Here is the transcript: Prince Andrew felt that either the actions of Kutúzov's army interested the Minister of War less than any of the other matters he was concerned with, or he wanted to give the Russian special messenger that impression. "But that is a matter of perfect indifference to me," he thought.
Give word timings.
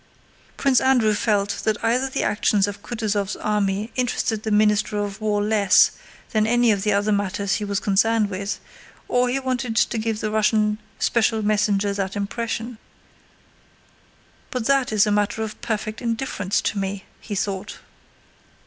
Prince 0.57 0.81
Andrew 0.81 1.13
felt 1.13 1.61
that 1.63 1.77
either 1.85 2.09
the 2.09 2.23
actions 2.23 2.65
of 2.67 2.81
Kutúzov's 2.81 3.35
army 3.35 3.91
interested 3.95 4.41
the 4.41 4.49
Minister 4.49 4.97
of 4.97 5.21
War 5.21 5.43
less 5.43 5.91
than 6.31 6.47
any 6.47 6.71
of 6.71 6.81
the 6.81 6.91
other 6.91 7.11
matters 7.11 7.57
he 7.57 7.63
was 7.65 7.79
concerned 7.79 8.27
with, 8.31 8.59
or 9.07 9.29
he 9.29 9.39
wanted 9.39 9.75
to 9.75 9.97
give 9.99 10.19
the 10.19 10.31
Russian 10.31 10.79
special 10.97 11.43
messenger 11.43 11.93
that 11.93 12.15
impression. 12.15 12.79
"But 14.49 14.65
that 14.65 14.91
is 14.91 15.05
a 15.05 15.11
matter 15.11 15.43
of 15.43 15.61
perfect 15.61 16.01
indifference 16.01 16.61
to 16.63 16.79
me," 16.79 17.03
he 17.19 17.35
thought. 17.35 17.77